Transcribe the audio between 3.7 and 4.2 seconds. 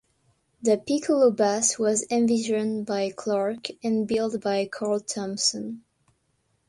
and